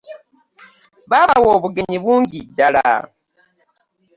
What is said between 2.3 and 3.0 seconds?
ddala.